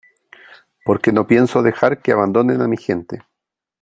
porque 0.83 1.11
no 1.11 1.27
pienso 1.27 1.61
dejar 1.61 2.01
que 2.01 2.11
abandonen 2.11 2.63
a 2.63 2.67
mi 2.67 2.75
gente. 2.75 3.21